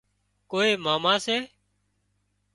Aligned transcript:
ڪوئي 0.51 0.71
ماما 0.85 1.13
سي 1.25 1.37